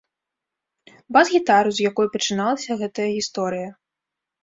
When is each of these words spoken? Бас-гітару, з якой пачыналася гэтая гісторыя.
Бас-гітару, 1.17 1.69
з 1.81 1.87
якой 1.89 2.07
пачыналася 2.17 2.71
гэтая 2.83 3.09
гісторыя. 3.17 3.69